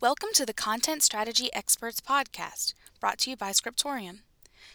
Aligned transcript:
Welcome 0.00 0.28
to 0.34 0.46
the 0.46 0.52
Content 0.54 1.02
Strategy 1.02 1.50
Experts 1.52 2.00
podcast, 2.00 2.74
brought 3.00 3.18
to 3.18 3.30
you 3.30 3.36
by 3.36 3.50
Scriptorium. 3.50 4.20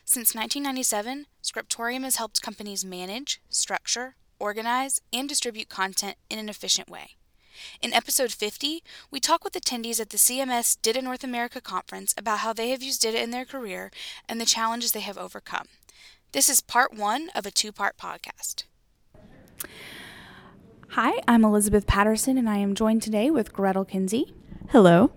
Since 0.03 0.35
1997, 0.35 1.27
Scriptorium 1.41 2.03
has 2.03 2.17
helped 2.17 2.41
companies 2.41 2.83
manage, 2.83 3.39
structure, 3.49 4.15
organize, 4.37 4.99
and 5.13 5.29
distribute 5.29 5.69
content 5.69 6.17
in 6.29 6.39
an 6.39 6.49
efficient 6.49 6.89
way. 6.89 7.11
In 7.81 7.93
episode 7.93 8.33
50, 8.33 8.83
we 9.09 9.21
talk 9.21 9.45
with 9.45 9.53
attendees 9.53 10.01
at 10.01 10.09
the 10.09 10.17
CMS 10.17 10.75
DITA 10.81 11.01
North 11.03 11.23
America 11.23 11.61
conference 11.61 12.13
about 12.17 12.39
how 12.39 12.51
they 12.51 12.71
have 12.71 12.83
used 12.83 13.01
DITA 13.01 13.23
in 13.23 13.31
their 13.31 13.45
career 13.45 13.91
and 14.27 14.41
the 14.41 14.45
challenges 14.45 14.91
they 14.91 14.99
have 14.99 15.17
overcome. 15.17 15.67
This 16.33 16.49
is 16.49 16.59
part 16.59 16.93
one 16.93 17.29
of 17.33 17.45
a 17.45 17.51
two 17.51 17.71
part 17.71 17.95
podcast. 17.95 18.63
Hi, 20.89 21.13
I'm 21.29 21.45
Elizabeth 21.45 21.87
Patterson, 21.87 22.37
and 22.37 22.49
I 22.49 22.57
am 22.57 22.75
joined 22.75 23.01
today 23.03 23.31
with 23.31 23.53
Gretyl 23.53 23.87
Kinsey. 23.87 24.33
Hello. 24.69 25.11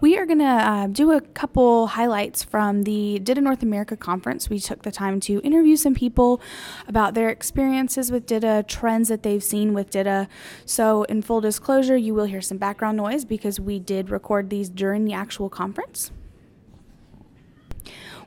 We 0.00 0.16
are 0.16 0.24
going 0.24 0.38
to 0.38 0.44
uh, 0.46 0.86
do 0.86 1.10
a 1.12 1.20
couple 1.20 1.88
highlights 1.88 2.42
from 2.42 2.84
the 2.84 3.18
DITA 3.18 3.42
North 3.42 3.62
America 3.62 3.94
conference. 3.94 4.48
We 4.48 4.58
took 4.58 4.82
the 4.82 4.90
time 4.92 5.20
to 5.20 5.40
interview 5.42 5.76
some 5.76 5.94
people 5.94 6.40
about 6.88 7.12
their 7.12 7.28
experiences 7.28 8.10
with 8.10 8.24
DITA, 8.24 8.64
trends 8.68 9.08
that 9.08 9.22
they've 9.22 9.42
seen 9.44 9.74
with 9.74 9.90
DITA. 9.90 10.28
So, 10.64 11.02
in 11.04 11.20
full 11.20 11.42
disclosure, 11.42 11.96
you 11.96 12.14
will 12.14 12.24
hear 12.24 12.40
some 12.40 12.56
background 12.56 12.96
noise 12.96 13.26
because 13.26 13.60
we 13.60 13.78
did 13.78 14.08
record 14.08 14.48
these 14.48 14.70
during 14.70 15.04
the 15.04 15.12
actual 15.12 15.50
conference. 15.50 16.10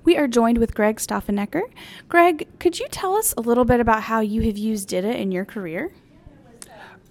We 0.03 0.17
are 0.17 0.27
joined 0.27 0.57
with 0.59 0.75
Greg 0.75 0.97
Stauffenecker. 0.97 1.63
Greg, 2.09 2.47
could 2.59 2.77
you 2.80 2.88
tell 2.89 3.16
us 3.16 3.33
a 3.38 3.41
little 3.41 3.66
bit 3.66 3.80
about 3.80 4.03
how 4.03 4.19
you 4.19 4.41
have 4.44 4.57
used 4.57 4.89
DITA 4.89 5.17
in 5.19 5.31
your 5.31 5.45
career? 5.45 5.94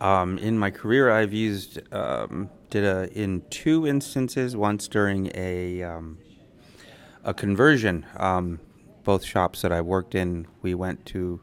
Um, 0.03 0.37
in 0.39 0.59
my 0.59 0.73
career, 0.73 1.13
I've 1.13 1.33
used 1.33 1.79
um, 1.95 2.51
DITA, 2.71 3.13
in 3.13 3.43
two 3.51 3.87
instances. 3.87 4.57
Once 4.57 4.89
during 4.89 5.31
a 5.33 5.85
um, 5.85 6.19
a 7.23 7.33
conversion. 7.33 8.05
Um, 8.17 8.59
both 9.05 9.25
shops 9.25 9.63
that 9.63 9.71
I 9.71 9.81
worked 9.81 10.17
in, 10.17 10.49
we 10.61 10.75
went 10.75 11.07
to 11.07 11.41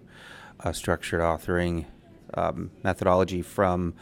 a 0.60 0.74
structured 0.74 1.22
authoring 1.22 1.86
um, 2.34 2.72
methodology 2.84 3.42
from 3.42 3.94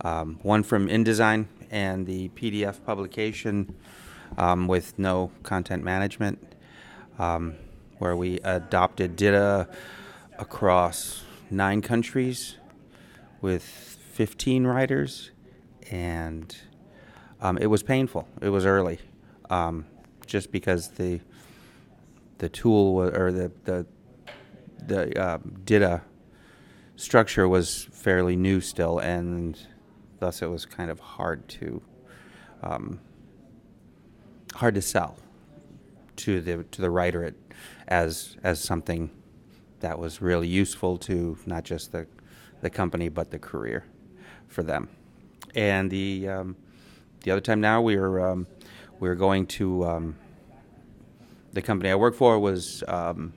um, 0.00 0.38
one 0.42 0.62
from 0.62 0.88
InDesign 0.88 1.44
and 1.70 2.06
the 2.06 2.30
PDF 2.30 2.82
publication 2.86 3.74
with 4.66 4.98
no 4.98 5.30
content 5.42 5.84
management, 5.84 6.54
where 7.98 8.16
we 8.16 8.38
adopted 8.40 9.16
DITA 9.16 9.68
across 10.38 11.22
nine 11.50 11.80
countries 11.82 12.54
with 13.42 13.96
15 14.18 14.66
riders, 14.66 15.30
and 15.92 16.56
um, 17.40 17.56
it 17.56 17.66
was 17.66 17.84
painful. 17.84 18.26
It 18.42 18.48
was 18.48 18.66
early, 18.66 18.98
um, 19.48 19.86
just 20.26 20.50
because 20.50 20.88
the 20.88 21.20
the 22.38 22.48
tool 22.48 22.96
or 22.98 23.30
the 23.30 23.52
the 23.62 23.86
the 24.88 25.16
uh, 25.16 25.34
um, 25.36 25.62
DITA 25.64 26.00
structure 26.96 27.46
was 27.46 27.86
fairly 27.92 28.34
new 28.34 28.60
still, 28.60 28.98
and 28.98 29.56
thus 30.18 30.42
it 30.42 30.50
was 30.50 30.66
kind 30.66 30.90
of 30.90 30.98
hard 30.98 31.46
to 31.50 31.80
um, 32.64 32.98
hard 34.56 34.74
to 34.74 34.82
sell 34.82 35.14
to 36.16 36.40
the 36.40 36.64
to 36.72 36.80
the 36.82 36.90
writer 36.90 37.22
it 37.22 37.36
as 37.86 38.36
as 38.42 38.60
something 38.60 39.12
that 39.78 39.96
was 40.00 40.20
really 40.20 40.48
useful 40.48 40.96
to 40.98 41.38
not 41.46 41.62
just 41.62 41.92
the 41.92 42.08
the 42.62 42.68
company 42.70 43.08
but 43.08 43.30
the 43.30 43.38
career 43.38 43.84
for 44.48 44.62
them. 44.62 44.88
And 45.54 45.90
the 45.90 46.28
um, 46.28 46.56
the 47.22 47.30
other 47.30 47.40
time 47.40 47.60
now 47.60 47.80
we 47.80 47.96
were 47.96 48.20
um, 48.30 48.46
we 49.00 49.08
were 49.08 49.14
going 49.14 49.46
to 49.48 49.84
um, 49.84 50.16
the 51.52 51.62
company 51.62 51.90
I 51.90 51.94
work 51.94 52.14
for 52.14 52.38
was 52.38 52.82
um, 52.88 53.32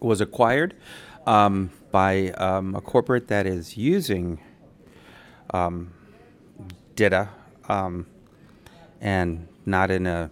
was 0.00 0.20
acquired 0.20 0.74
um, 1.26 1.70
by 1.90 2.32
a 2.36 2.80
corporate 2.80 3.28
that 3.28 3.46
is 3.46 3.76
using 3.76 4.40
um, 5.50 5.92
DITA 6.96 7.28
and 9.00 9.48
not 9.64 9.90
in 9.90 10.06
a 10.06 10.30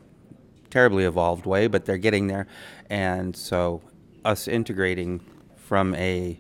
terribly 0.71 1.05
evolved 1.05 1.47
way, 1.47 1.67
but 1.67 1.85
they're 1.85 1.99
getting 1.99 2.27
there. 2.27 2.47
And 2.91 3.37
so, 3.37 3.83
us 4.25 4.49
integrating 4.49 5.21
from 5.57 5.95
a, 5.95 6.39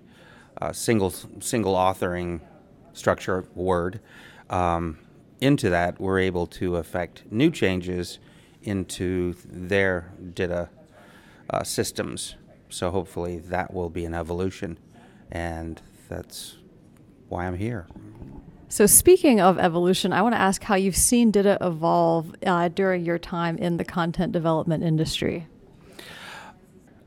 a 0.58 0.74
single 0.74 1.10
single 1.40 1.74
authoring 1.74 2.40
structure 2.96 3.44
word 3.54 4.00
um, 4.50 4.98
into 5.40 5.68
that, 5.70 6.00
we're 6.00 6.18
able 6.18 6.46
to 6.46 6.76
affect 6.76 7.22
new 7.30 7.50
changes 7.50 8.18
into 8.62 9.34
their 9.44 10.10
DITA 10.34 10.70
uh, 11.50 11.62
systems. 11.62 12.34
So 12.68 12.90
hopefully 12.90 13.38
that 13.38 13.72
will 13.72 13.90
be 13.90 14.04
an 14.04 14.14
evolution, 14.14 14.78
and 15.30 15.80
that's 16.08 16.56
why 17.28 17.46
I'm 17.46 17.58
here. 17.58 17.86
So 18.68 18.86
speaking 18.86 19.40
of 19.40 19.58
evolution, 19.58 20.12
I 20.12 20.22
want 20.22 20.34
to 20.34 20.40
ask 20.40 20.62
how 20.64 20.74
you've 20.74 20.96
seen 20.96 21.30
DITA 21.30 21.58
evolve 21.60 22.34
uh, 22.44 22.68
during 22.68 23.04
your 23.04 23.18
time 23.18 23.56
in 23.58 23.76
the 23.76 23.84
content 23.84 24.32
development 24.32 24.82
industry. 24.82 25.46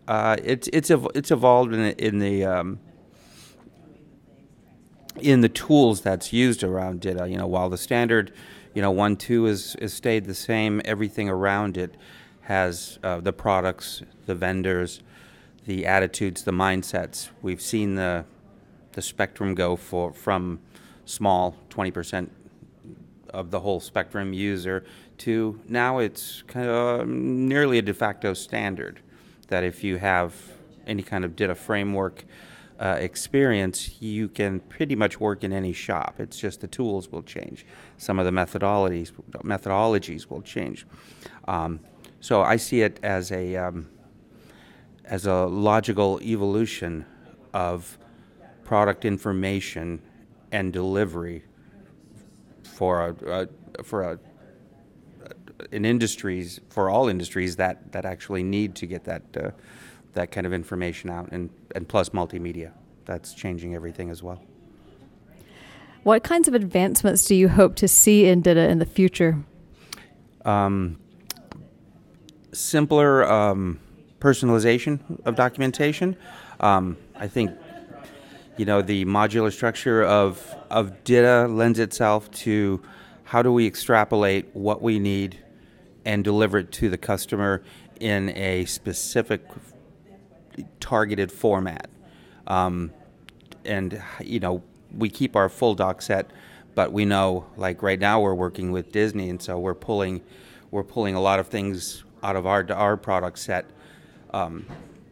Uh, 0.08 0.38
it's 0.44 0.68
it's 0.74 0.90
ev- 0.90 1.08
it's 1.14 1.30
evolved 1.30 1.72
in, 1.74 1.82
in 1.82 2.18
the 2.20 2.44
um, 2.46 2.80
in 5.22 5.42
the 5.42 5.50
tools 5.50 6.02
that's 6.02 6.34
used 6.34 6.64
around 6.64 7.02
DITA, 7.02 7.28
You 7.30 7.38
know, 7.38 7.48
while 7.48 7.70
the 7.70 7.78
standard, 7.78 8.32
you 8.74 8.82
know, 8.82 8.92
one 8.92 9.16
two 9.16 9.46
is, 9.46 9.76
is 9.78 9.94
stayed 9.94 10.26
the 10.26 10.34
same, 10.34 10.82
everything 10.86 11.30
around 11.30 11.78
it 11.78 11.96
has 12.42 13.00
uh, 13.04 13.20
the 13.20 13.34
products, 13.34 14.02
the 14.26 14.36
vendors, 14.36 15.02
the 15.66 15.86
attitudes, 15.86 16.44
the 16.44 16.52
mindsets. 16.52 17.30
We've 17.42 17.62
seen 17.62 17.96
the 17.96 18.26
the 18.94 19.02
spectrum 19.04 19.54
go 19.54 19.76
for 19.76 20.12
from 20.14 20.60
small 21.06 21.56
twenty 21.70 21.92
percent 21.92 22.32
of 23.30 23.52
the 23.52 23.60
whole 23.60 23.80
spectrum 23.80 24.34
user 24.34 24.84
to 25.20 25.60
now 25.68 26.00
it's 26.00 26.44
kind 26.48 26.68
of 26.68 27.02
um, 27.02 27.48
nearly 27.48 27.78
a 27.78 27.82
de 27.82 27.94
facto 27.94 28.34
standard 28.34 29.00
that 29.50 29.64
if 29.64 29.84
you 29.84 29.98
have 29.98 30.34
any 30.88 31.04
kind 31.04 31.24
of 31.24 31.36
DITA 31.36 31.54
framework 31.54 32.26
uh, 32.80 32.96
experience, 33.00 34.02
you 34.02 34.30
can 34.30 34.62
pretty 34.62 34.96
much 34.96 35.20
work 35.20 35.44
in 35.44 35.52
any 35.52 35.74
shop. 35.74 36.16
It's 36.20 36.40
just 36.40 36.62
the 36.62 36.68
tools 36.68 37.12
will 37.12 37.24
change. 37.24 37.66
Some 37.98 38.20
of 38.20 38.26
the 38.26 38.32
methodologies 38.32 39.12
methodologies 39.44 40.30
will 40.30 40.42
change. 40.42 40.86
Um, 41.48 41.82
so 42.22 42.42
I 42.42 42.56
see 42.56 42.82
it 42.82 43.00
as 43.04 43.32
a 43.32 43.56
um, 43.58 43.90
as 45.04 45.26
a 45.26 45.46
logical 45.46 46.20
evolution 46.22 47.06
of 47.54 47.98
product 48.64 49.04
information 49.04 50.02
and 50.52 50.72
delivery 50.72 51.44
for 52.64 53.10
a, 53.10 53.48
a 53.78 53.84
for 53.84 54.04
a 54.04 54.20
in 55.74 55.84
industries 55.84 56.62
for 56.70 56.90
all 56.90 57.10
industries 57.10 57.58
that 57.58 57.92
that 57.92 58.06
actually 58.06 58.44
need 58.44 58.76
to 58.76 58.86
get 58.86 59.04
that 59.04 59.24
uh, 59.36 59.52
that 60.14 60.32
kind 60.32 60.48
of 60.48 60.54
information 60.54 61.10
out 61.10 61.28
and 61.34 61.50
and 61.76 61.88
plus 61.88 62.10
multimedia. 62.10 62.72
That's 63.06 63.34
changing 63.34 63.76
everything 63.76 64.10
as 64.10 64.22
well. 64.22 64.42
What 66.04 66.24
kinds 66.24 66.48
of 66.48 66.54
advancements 66.54 67.26
do 67.26 67.36
you 67.36 67.50
hope 67.50 67.76
to 67.78 67.88
see 67.88 68.26
in 68.28 68.42
DITA 68.42 68.70
in 68.70 68.80
the 68.80 68.86
future? 68.86 69.44
Um, 70.46 71.00
simpler 72.54 73.30
um, 73.30 73.80
personalization 74.20 75.00
of 75.26 75.36
documentation. 75.36 76.16
Um, 76.60 76.98
I 77.16 77.28
think 77.28 77.52
you 78.58 78.66
know 78.66 78.82
the 78.82 79.06
modular 79.06 79.52
structure 79.52 80.04
of 80.04 80.42
of 80.70 81.04
DITA 81.04 81.48
lends 81.50 81.80
itself 81.80 82.32
to 82.32 82.82
how 83.26 83.42
do 83.42 83.52
we 83.52 83.68
extrapolate 83.68 84.48
what 84.54 84.82
we 84.82 85.00
need 85.00 85.38
and 86.06 86.24
deliver 86.24 86.60
it 86.60 86.72
to 86.74 86.90
the 86.90 86.98
customer 86.98 87.62
in 88.00 88.30
a 88.36 88.64
specific 88.66 89.44
targeted 90.80 91.32
format. 91.32 91.90
Um, 92.48 92.92
and 93.66 94.02
you 94.22 94.40
know, 94.40 94.64
we 94.96 95.10
keep 95.10 95.36
our 95.36 95.50
full 95.50 95.76
doc 95.76 96.02
set, 96.02 96.30
but 96.76 96.92
we 96.92 97.06
know 97.06 97.46
like 97.58 97.84
right 97.84 98.00
now 98.00 98.20
we're 98.22 98.34
working 98.34 98.72
with 98.72 98.92
Disney, 98.92 99.30
and 99.30 99.42
so 99.42 99.60
we're 99.60 99.74
pulling 99.76 100.22
we're 100.72 100.84
pulling 100.84 101.16
a 101.16 101.22
lot 101.22 101.40
of 101.40 101.48
things 101.48 102.04
out 102.24 102.36
of 102.36 102.46
our 102.46 102.66
our 102.72 102.98
product 102.98 103.40
set 103.40 103.66
um, 104.34 104.66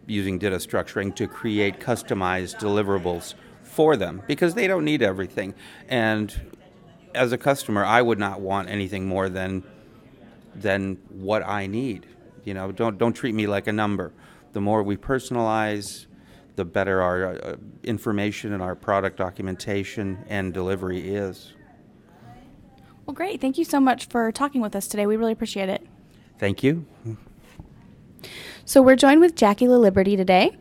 using 0.07 0.39
DITA 0.39 0.57
structuring 0.57 1.15
to 1.15 1.27
create 1.27 1.79
customized 1.79 2.57
deliverables 2.59 3.33
for 3.63 3.95
them 3.95 4.21
because 4.27 4.53
they 4.55 4.67
don't 4.67 4.85
need 4.85 5.01
everything. 5.03 5.53
And 5.89 6.33
as 7.13 7.31
a 7.31 7.37
customer, 7.37 7.83
I 7.85 8.01
would 8.01 8.19
not 8.19 8.41
want 8.41 8.69
anything 8.69 9.05
more 9.07 9.29
than 9.29 9.63
than 10.55 10.95
what 11.09 11.47
I 11.47 11.67
need. 11.67 12.07
You 12.45 12.55
know, 12.55 12.71
don't 12.71 12.97
don't 12.97 13.13
treat 13.13 13.35
me 13.35 13.45
like 13.45 13.67
a 13.67 13.73
number 13.73 14.11
the 14.57 14.61
more 14.61 14.81
we 14.81 14.97
personalize, 14.97 16.07
the 16.55 16.65
better 16.65 16.99
our 16.99 17.27
uh, 17.35 17.55
information 17.83 18.53
and 18.53 18.63
our 18.63 18.73
product 18.73 19.15
documentation 19.17 20.17
and 20.29 20.51
delivery 20.51 21.13
is. 21.13 21.53
Well, 23.05 23.13
great. 23.13 23.39
Thank 23.39 23.59
you 23.59 23.63
so 23.63 23.79
much 23.79 24.07
for 24.07 24.31
talking 24.31 24.59
with 24.59 24.75
us 24.75 24.87
today. 24.87 25.05
We 25.05 25.15
really 25.15 25.33
appreciate 25.33 25.69
it. 25.69 25.85
Thank 26.39 26.63
you. 26.63 26.87
So, 28.65 28.81
we're 28.81 28.95
joined 28.95 29.21
with 29.21 29.35
Jackie 29.35 29.67
LaLiberty 29.67 30.17
today. 30.17 30.57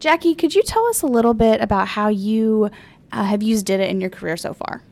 Jackie, 0.00 0.34
could 0.34 0.54
you 0.54 0.62
tell 0.62 0.84
us 0.88 1.00
a 1.00 1.06
little 1.06 1.32
bit 1.32 1.62
about 1.62 1.88
how 1.88 2.08
you 2.08 2.70
uh, 3.10 3.24
have 3.24 3.42
used 3.42 3.64
DITA 3.64 3.88
in 3.88 4.02
your 4.02 4.10
career 4.10 4.36
so 4.36 4.52
far? 4.52 4.82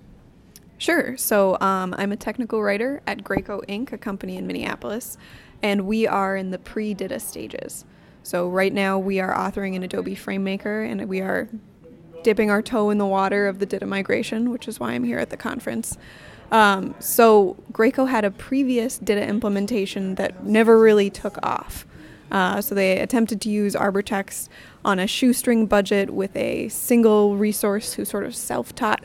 Sure. 0.78 1.18
So, 1.18 1.58
um, 1.60 1.94
I'm 1.98 2.12
a 2.12 2.16
technical 2.16 2.62
writer 2.62 3.02
at 3.06 3.18
Graco 3.22 3.62
Inc., 3.66 3.92
a 3.92 3.98
company 3.98 4.38
in 4.38 4.46
Minneapolis, 4.46 5.18
and 5.62 5.86
we 5.86 6.06
are 6.06 6.34
in 6.34 6.50
the 6.50 6.58
pre 6.58 6.94
DITA 6.94 7.20
stages. 7.20 7.84
So 8.28 8.46
right 8.46 8.74
now 8.74 8.98
we 8.98 9.20
are 9.20 9.34
authoring 9.34 9.72
in 9.72 9.82
Adobe 9.82 10.14
FrameMaker 10.14 10.86
and 10.86 11.08
we 11.08 11.22
are 11.22 11.48
dipping 12.22 12.50
our 12.50 12.60
toe 12.60 12.90
in 12.90 12.98
the 12.98 13.06
water 13.06 13.48
of 13.48 13.58
the 13.58 13.64
DITA 13.64 13.86
migration, 13.86 14.50
which 14.50 14.68
is 14.68 14.78
why 14.78 14.90
I'm 14.92 15.04
here 15.04 15.18
at 15.18 15.30
the 15.30 15.38
conference. 15.38 15.96
Um, 16.52 16.94
so 16.98 17.56
Graco 17.72 18.06
had 18.06 18.26
a 18.26 18.30
previous 18.30 18.98
DITA 18.98 19.26
implementation 19.26 20.16
that 20.16 20.44
never 20.44 20.78
really 20.78 21.08
took 21.08 21.38
off. 21.42 21.86
Uh, 22.30 22.60
so 22.60 22.74
they 22.74 22.98
attempted 22.98 23.40
to 23.40 23.48
use 23.48 23.74
Arbortext 23.74 24.50
on 24.84 24.98
a 24.98 25.06
shoestring 25.06 25.64
budget 25.64 26.10
with 26.10 26.36
a 26.36 26.68
single 26.68 27.34
resource 27.34 27.94
who 27.94 28.04
sort 28.04 28.24
of 28.24 28.36
self-taught 28.36 28.97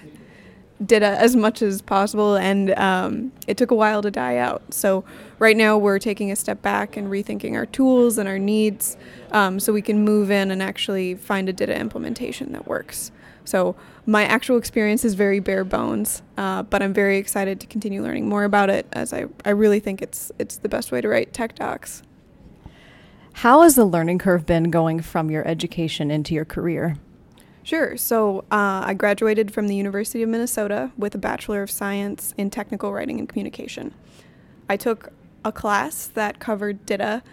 DITA, 0.86 1.06
as 1.06 1.36
much 1.36 1.62
as 1.62 1.82
possible, 1.82 2.36
and 2.36 2.72
um, 2.78 3.32
it 3.48 3.58
took 3.58 3.72
a 3.72 3.76
while 3.76 4.02
to 4.02 4.12
die 4.12 4.38
out. 4.38 4.74
So 4.74 5.04
right 5.40 5.56
now 5.56 5.78
we're 5.78 6.00
taking 6.00 6.32
a 6.32 6.36
step 6.36 6.62
back 6.62 6.98
and 6.98 7.08
rethinking 7.10 7.56
our 7.56 7.66
tools 7.66 8.18
and 8.18 8.28
our 8.28 8.40
needs, 8.40 8.98
um, 9.32 9.60
so 9.60 9.72
we 9.74 9.82
can 9.82 10.04
move 10.04 10.30
in 10.32 10.52
and 10.52 10.62
actually 10.62 11.16
find 11.16 11.48
a 11.50 11.54
DITA 11.54 11.78
implementation 11.80 12.52
that 12.54 12.68
works. 12.68 13.12
So 13.46 13.76
my 14.06 14.24
actual 14.24 14.58
experience 14.58 15.04
is 15.04 15.14
very 15.16 15.40
bare 15.40 15.64
bones, 15.64 16.22
uh, 16.38 16.64
but 16.64 16.82
I'm 16.82 16.94
very 16.94 17.18
excited 17.18 17.60
to 17.62 17.68
continue 17.68 18.02
learning 18.02 18.28
more 18.28 18.44
about 18.44 18.70
it, 18.70 18.86
as 18.94 19.14
I, 19.14 19.26
I 19.46 19.52
really 19.52 19.80
think 19.80 20.02
it's 20.02 20.32
it's 20.40 20.58
the 20.58 20.70
best 20.70 20.92
way 20.92 21.02
to 21.02 21.08
write 21.08 21.34
tech 21.34 21.56
docs. 21.56 22.04
How 23.38 23.62
has 23.62 23.76
the 23.76 23.86
learning 23.86 24.20
curve 24.20 24.46
been 24.46 24.70
going 24.70 25.02
from 25.02 25.32
your 25.32 25.46
education 25.48 26.12
into 26.12 26.34
your 26.36 26.46
career? 26.46 26.98
Sure. 27.64 27.96
So 27.96 28.40
uh, 28.52 28.84
I 28.86 28.94
graduated 28.94 29.52
from 29.54 29.70
the 29.70 29.76
University 29.76 30.22
of 30.22 30.28
Minnesota 30.28 30.92
with 30.98 31.16
a 31.16 31.18
Bachelor 31.18 31.64
of 31.64 31.72
Science 31.72 32.34
in 32.38 32.50
Technical 32.50 32.92
Writing 32.92 33.20
and 33.20 33.30
Communication. 33.30 33.94
I 34.70 34.76
took 34.76 35.14
a 35.46 35.52
class 35.54 36.08
that 36.08 36.40
covered 36.40 36.86
DITA, 36.86 37.24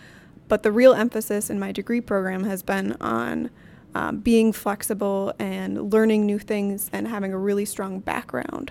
but 0.46 0.62
the 0.62 0.70
real 0.70 0.94
emphasis 0.94 1.50
in 1.50 1.58
my 1.58 1.72
degree 1.72 2.00
program 2.00 2.44
has 2.44 2.62
been 2.62 2.92
on 3.00 3.50
um, 3.96 4.18
being 4.20 4.52
flexible 4.52 5.32
and 5.40 5.92
learning 5.92 6.26
new 6.26 6.38
things 6.38 6.90
and 6.92 7.08
having 7.08 7.32
a 7.32 7.38
really 7.38 7.64
strong 7.64 7.98
background. 7.98 8.70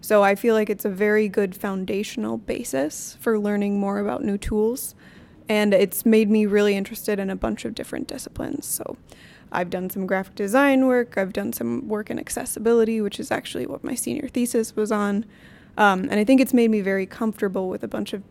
So 0.00 0.24
I 0.24 0.34
feel 0.34 0.56
like 0.56 0.68
it's 0.68 0.84
a 0.84 0.88
very 0.90 1.28
good 1.28 1.54
foundational 1.54 2.36
basis 2.36 3.16
for 3.20 3.38
learning 3.38 3.78
more 3.78 4.00
about 4.00 4.24
new 4.24 4.38
tools. 4.38 4.96
And 5.48 5.72
it's 5.72 6.04
made 6.04 6.28
me 6.28 6.46
really 6.46 6.74
interested 6.76 7.20
in 7.20 7.30
a 7.30 7.36
bunch 7.36 7.64
of 7.64 7.74
different 7.76 8.08
disciplines. 8.08 8.66
So 8.66 8.96
I've 9.56 9.70
done 9.70 9.88
some 9.88 10.06
graphic 10.06 10.34
design 10.34 10.86
work. 10.86 11.16
I've 11.16 11.32
done 11.32 11.50
some 11.54 11.88
work 11.88 12.10
in 12.10 12.18
accessibility, 12.18 13.00
which 13.00 13.18
is 13.18 13.30
actually 13.30 13.66
what 13.66 13.82
my 13.82 13.94
senior 13.94 14.28
thesis 14.28 14.76
was 14.76 14.92
on. 14.92 15.24
Um, 15.78 16.00
and 16.10 16.14
I 16.20 16.24
think 16.24 16.42
it's 16.42 16.52
made 16.52 16.70
me 16.70 16.82
very 16.82 17.06
comfortable 17.06 17.70
with 17.70 17.82
a 17.82 17.88
bunch 17.88 18.12
of 18.12 18.22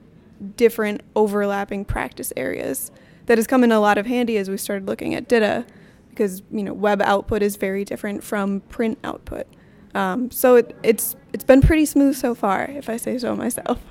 different 0.56 1.02
overlapping 1.16 1.84
practice 1.84 2.32
areas 2.38 2.92
that 3.26 3.40
has 3.40 3.48
come 3.48 3.64
in 3.64 3.72
a 3.72 3.80
lot 3.80 3.98
of 3.98 4.06
handy 4.06 4.38
as 4.38 4.52
we 4.52 4.58
started 4.58 4.88
looking 4.88 5.16
at 5.16 5.28
DITA 5.28 5.66
because 6.12 6.44
you 6.52 6.62
know 6.64 6.74
web 6.74 7.02
output 7.02 7.42
is 7.42 7.56
very 7.56 7.84
different 7.84 8.24
from 8.24 8.60
print 8.62 9.00
output. 9.04 9.48
Um, 9.96 10.30
so 10.30 10.56
it, 10.58 10.76
it's 10.84 11.16
it's 11.34 11.44
been 11.44 11.62
pretty 11.62 11.88
smooth 11.88 12.16
so 12.16 12.36
far, 12.36 12.66
if 12.66 12.88
I 12.88 12.98
say 12.98 13.18
so 13.18 13.36
myself. 13.36 13.82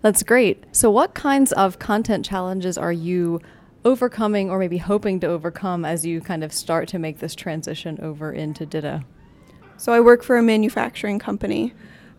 That's 0.00 0.22
great. 0.22 0.64
So, 0.72 0.90
what 0.90 1.12
kinds 1.14 1.52
of 1.52 1.78
content 1.78 2.24
challenges 2.24 2.78
are 2.78 2.92
you 2.92 3.42
overcoming 3.88 4.50
or 4.50 4.58
maybe 4.58 4.76
hoping 4.76 5.18
to 5.18 5.26
overcome 5.26 5.82
as 5.82 6.04
you 6.04 6.20
kind 6.20 6.44
of 6.44 6.52
start 6.52 6.86
to 6.88 6.98
make 6.98 7.20
this 7.20 7.34
transition 7.34 7.98
over 8.02 8.30
into 8.30 8.66
DITA? 8.66 9.02
So 9.78 9.92
I 9.94 10.00
work 10.00 10.22
for 10.22 10.36
a 10.36 10.42
manufacturing 10.42 11.18
company, 11.18 11.72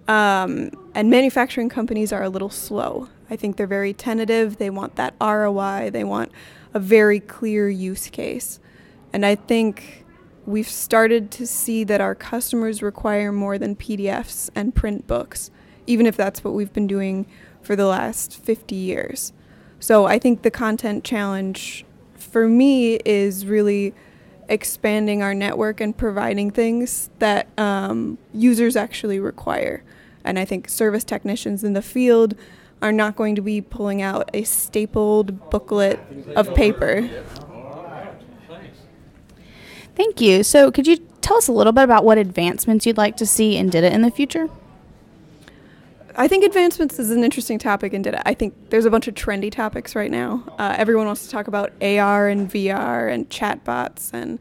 um, 0.08 0.72
and 0.96 1.12
manufacturing 1.12 1.70
companies 1.70 2.12
are 2.12 2.24
a 2.24 2.30
little 2.30 2.50
slow. 2.50 3.08
I 3.30 3.36
think 3.36 3.58
they're 3.58 3.68
very 3.68 3.94
tentative. 3.94 4.58
They 4.58 4.72
want 4.72 4.96
that 4.96 5.14
ROI, 5.22 5.92
they 5.92 6.04
want 6.04 6.32
a 6.74 6.80
very 6.80 7.20
clear 7.20 7.70
use 7.70 8.10
case. 8.10 8.60
And 9.14 9.24
I 9.24 9.36
think 9.36 10.06
we've 10.48 10.68
started 10.68 11.30
to 11.32 11.46
see 11.46 11.84
that 11.84 12.02
our 12.02 12.16
customers 12.16 12.82
require 12.82 13.32
more 13.32 13.60
than 13.60 13.76
PDFs 13.76 14.50
and 14.56 14.74
print 14.74 15.06
books, 15.06 15.52
even 15.86 16.08
if 16.08 16.18
that's 16.18 16.44
what 16.44 16.56
we've 16.56 16.74
been 16.74 16.88
doing 16.88 17.28
for 17.62 17.76
the 17.76 17.86
last 17.86 18.36
50 18.44 18.74
years. 18.74 19.34
So 19.80 20.06
I 20.06 20.20
think 20.20 20.42
the 20.42 20.52
content 20.52 21.04
challenge 21.04 21.86
for 22.16 22.48
me 22.48 22.96
is 23.06 23.46
really 23.46 23.94
expanding 24.50 25.22
our 25.22 25.34
network 25.34 25.80
and 25.80 25.96
providing 25.96 26.52
things 26.52 27.10
that 27.20 27.48
um, 27.58 28.18
users 28.34 28.76
actually 28.76 29.20
require. 29.20 29.84
And 30.24 30.38
I 30.38 30.44
think 30.46 30.68
service 30.70 31.04
technicians 31.04 31.64
in 31.64 31.74
the 31.74 31.82
field 31.82 32.36
are 32.82 32.92
not 32.92 33.16
going 33.16 33.36
to 33.36 33.42
be 33.42 33.62
pulling 33.62 34.02
out 34.02 34.30
a 34.34 34.44
stapled 34.44 35.50
booklet 35.50 36.00
of 36.36 36.54
paper. 36.56 37.10
Thank 39.96 40.22
you. 40.22 40.44
So, 40.44 40.72
could 40.72 40.88
you 40.88 40.96
tell 41.20 41.36
us 41.36 41.50
a 41.50 41.52
little 41.52 41.74
bit 41.74 41.84
about 41.84 42.06
what 42.06 42.18
advancements 42.18 42.86
you'd 42.86 42.96
like 42.96 43.18
to 43.18 43.26
see 43.26 43.58
in 43.58 43.70
DITA 43.70 43.92
in 43.92 44.02
the 44.02 44.12
future? 44.12 44.48
I 46.20 46.28
think 46.28 46.44
advancements 46.44 47.00
is 47.00 47.12
an 47.12 47.24
interesting 47.24 47.58
topic 47.60 47.94
in 47.94 48.02
DITA. 48.02 48.28
I 48.28 48.34
think 48.34 48.72
there's 48.72 48.84
a 48.84 48.90
bunch 48.90 49.08
of 49.08 49.14
trendy 49.16 49.50
topics 49.50 49.96
right 49.96 50.12
now. 50.12 50.44
Uh, 50.60 50.76
everyone 50.78 51.06
wants 51.06 51.24
to 51.24 51.30
talk 51.30 51.48
about 51.48 51.72
AR 51.82 52.28
and 52.28 52.52
VR 52.52 53.10
and 53.10 53.30
chatbots 53.30 54.12
and 54.12 54.38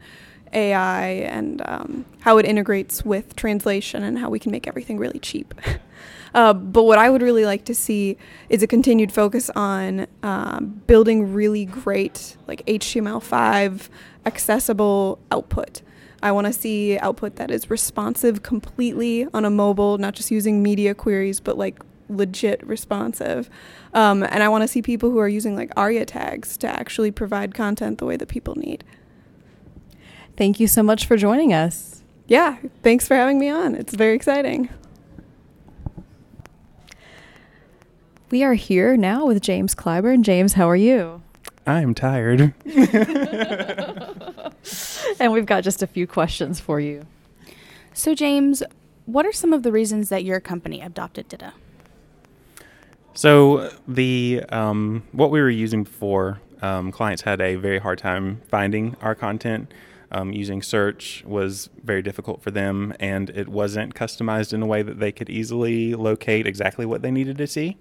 AI 0.51 1.07
and 1.09 1.61
um, 1.63 2.05
how 2.19 2.37
it 2.37 2.45
integrates 2.45 3.05
with 3.05 3.33
translation 3.37 4.03
and 4.03 4.19
how 4.19 4.29
we 4.29 4.39
can 4.39 4.51
make 4.51 4.67
everything 4.67 4.97
really 4.97 5.19
cheap. 5.19 5.53
uh, 6.33 6.53
but 6.53 6.83
what 6.83 6.99
I 6.99 7.09
would 7.09 7.21
really 7.21 7.45
like 7.45 7.63
to 7.63 7.73
see 7.73 8.17
is 8.49 8.61
a 8.61 8.67
continued 8.67 9.13
focus 9.13 9.49
on 9.51 10.05
um, 10.21 10.81
building 10.85 11.31
really 11.33 11.63
great, 11.63 12.35
like 12.45 12.65
HTML5 12.65 13.87
accessible 14.25 15.17
output. 15.31 15.81
I 16.21 16.31
want 16.31 16.47
to 16.47 16.53
see 16.53 16.97
output 16.99 17.37
that 17.37 17.49
is 17.51 17.69
responsive 17.69 18.43
completely 18.43 19.27
on 19.33 19.45
a 19.45 19.49
mobile, 19.49 19.97
not 19.97 20.15
just 20.15 20.31
using 20.31 20.61
media 20.61 20.93
queries, 20.93 21.39
but 21.39 21.57
like 21.57 21.81
legit 22.09 22.65
responsive. 22.67 23.49
Um, 23.93 24.23
and 24.23 24.43
I 24.43 24.49
want 24.49 24.63
to 24.63 24.67
see 24.67 24.81
people 24.81 25.11
who 25.11 25.19
are 25.19 25.27
using 25.29 25.55
like 25.55 25.71
ARIA 25.77 26.05
tags 26.05 26.57
to 26.57 26.67
actually 26.67 27.11
provide 27.11 27.55
content 27.55 27.99
the 27.99 28.05
way 28.05 28.17
that 28.17 28.27
people 28.27 28.55
need. 28.55 28.83
Thank 30.35 30.59
you 30.59 30.67
so 30.67 30.83
much 30.83 31.05
for 31.05 31.15
joining 31.17 31.53
us. 31.53 32.03
Yeah, 32.27 32.57
thanks 32.83 33.07
for 33.07 33.15
having 33.15 33.39
me 33.39 33.49
on. 33.49 33.75
It's 33.75 33.93
very 33.93 34.15
exciting. 34.15 34.69
We 38.29 38.43
are 38.43 38.53
here 38.53 38.95
now 38.95 39.25
with 39.25 39.41
James 39.41 39.73
Clyburn. 39.73 40.21
James, 40.21 40.53
how 40.53 40.69
are 40.69 40.75
you? 40.75 41.23
I'm 41.65 41.95
tired. 41.95 42.53
and 45.19 45.31
we've 45.31 45.45
got 45.45 45.61
just 45.63 45.83
a 45.83 45.87
few 45.87 46.07
questions 46.07 46.59
for 46.59 46.79
you. 46.79 47.05
So, 47.93 48.15
James, 48.15 48.63
what 49.05 49.25
are 49.25 49.31
some 49.31 49.51
of 49.53 49.63
the 49.63 49.71
reasons 49.71 50.09
that 50.09 50.23
your 50.23 50.39
company 50.39 50.81
adopted 50.81 51.27
DITA? 51.27 51.53
So 53.13 53.69
the 53.87 54.43
um, 54.49 55.03
what 55.11 55.31
we 55.31 55.41
were 55.41 55.49
using 55.49 55.83
before, 55.83 56.39
um, 56.61 56.91
clients 56.91 57.23
had 57.23 57.41
a 57.41 57.55
very 57.55 57.79
hard 57.79 57.97
time 57.99 58.41
finding 58.49 58.95
our 59.01 59.15
content. 59.15 59.71
Um, 60.11 60.31
using 60.33 60.63
search 60.63 61.23
was 61.27 61.69
very 61.83 62.01
difficult 62.01 62.41
for 62.41 62.49
them, 62.49 62.93
and 62.99 63.29
it 63.31 63.47
wasn't 63.47 63.93
customized 63.93 64.53
in 64.53 64.61
a 64.63 64.65
way 64.65 64.81
that 64.81 64.99
they 64.99 65.11
could 65.11 65.29
easily 65.29 65.93
locate 65.93 66.47
exactly 66.47 66.83
what 66.85 67.03
they 67.03 67.11
needed 67.11 67.37
to 67.37 67.45
see. 67.45 67.77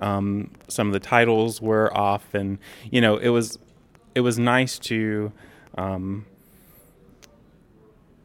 Um, 0.00 0.50
some 0.66 0.88
of 0.88 0.92
the 0.94 0.98
titles 0.98 1.60
were 1.62 1.94
off, 1.96 2.32
and 2.34 2.58
you 2.90 3.00
know 3.00 3.16
it 3.18 3.28
was 3.28 3.58
it 4.14 4.20
was 4.20 4.38
nice 4.38 4.78
to 4.80 5.30
um, 5.76 6.24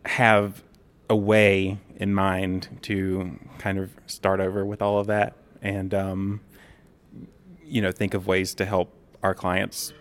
have 0.07 0.63
a 1.09 1.15
way 1.15 1.77
in 1.97 2.13
mind 2.13 2.67
to 2.83 3.39
kind 3.57 3.77
of 3.77 3.89
start 4.07 4.39
over 4.39 4.65
with 4.65 4.81
all 4.81 4.99
of 4.99 5.07
that 5.07 5.33
and 5.61 5.93
um, 5.93 6.39
you 7.63 7.81
know 7.81 7.91
think 7.91 8.13
of 8.13 8.27
ways 8.27 8.53
to 8.55 8.65
help 8.65 8.93
our 9.23 9.33
clients 9.33 9.93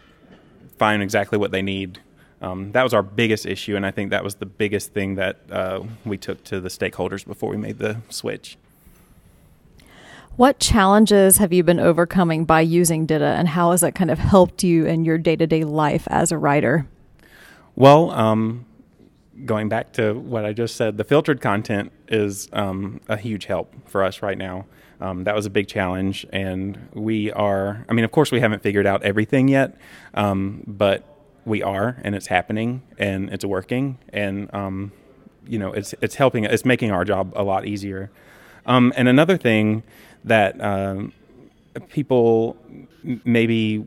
find 0.79 1.03
exactly 1.03 1.39
what 1.39 1.51
they 1.51 1.63
need 1.63 1.99
um, 2.43 2.73
that 2.73 2.83
was 2.83 2.93
our 2.93 3.03
biggest 3.03 3.47
issue 3.47 3.77
and 3.77 3.87
i 3.87 3.91
think 3.91 4.11
that 4.11 4.25
was 4.25 4.37
the 4.37 4.47
biggest 4.47 4.93
thing 4.93 5.15
that 5.15 5.39
uh, 5.53 5.81
we 6.05 6.19
took 6.19 6.43
to 6.45 6.59
the 6.61 6.69
stakeholders 6.69 7.25
before 7.25 7.51
we 7.51 7.57
made 7.57 7.79
the 7.79 7.97
switch 8.09 8.59
what 10.37 10.59
challenges 10.59 11.37
have 11.37 11.53
you 11.53 11.63
been 11.63 11.79
overcoming 11.79 12.45
by 12.45 12.61
using 12.63 13.07
DITA, 13.07 13.25
and 13.39 13.47
how 13.47 13.71
has 13.71 13.83
that 13.83 13.95
kind 13.95 14.11
of 14.11 14.19
helped 14.19 14.65
you 14.65 14.85
in 14.85 15.05
your 15.05 15.17
day 15.17 15.37
to 15.37 15.47
day 15.47 15.63
life 15.63 16.09
as 16.11 16.33
a 16.33 16.37
writer? 16.37 16.89
Well, 17.77 18.11
um, 18.11 18.67
going 19.45 19.69
back 19.69 19.93
to 19.95 20.15
what 20.15 20.45
I 20.45 20.53
just 20.53 20.77
said, 20.77 20.97
the 20.97 21.05
filtered 21.05 21.41
content 21.41 21.93
is 22.09 22.49
um, 22.53 23.01
a 23.09 23.17
huge 23.17 23.47
help 23.47 23.75
for 23.89 24.05
us 24.05 24.23
right 24.23 24.39
now. 24.39 24.67
Um, 25.01 25.25
that 25.25 25.35
was 25.35 25.45
a 25.45 25.51
big 25.51 25.67
challenge, 25.67 26.25
and 26.33 26.89
we 26.95 27.33
are. 27.33 27.85
I 27.89 27.93
mean, 27.93 28.05
of 28.05 28.13
course, 28.13 28.31
we 28.31 28.41
haven't 28.41 28.63
figured 28.63 28.87
out 28.87 29.03
everything 29.03 29.49
yet, 29.49 29.77
um, 30.15 30.63
but 30.67 31.05
we 31.45 31.63
are, 31.63 31.99
and 32.03 32.15
it's 32.15 32.29
happening, 32.29 32.81
and 32.97 33.29
it's 33.31 33.45
working, 33.45 33.99
and 34.13 34.49
um, 34.55 34.93
you 35.47 35.59
know, 35.59 35.73
it's 35.73 35.95
it's 36.01 36.15
helping. 36.15 36.45
It's 36.45 36.65
making 36.65 36.93
our 36.93 37.05
job 37.05 37.33
a 37.35 37.43
lot 37.43 37.67
easier. 37.67 38.11
Um, 38.67 38.93
and 38.97 39.09
another 39.09 39.37
thing 39.37 39.83
that 40.25 40.59
uh, 40.61 41.03
people 41.89 42.57
maybe 43.25 43.85